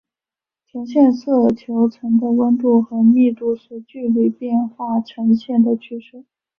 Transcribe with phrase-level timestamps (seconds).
[0.71, 6.25] 呈现色球层的温度和密度随距离变化呈现的趋势。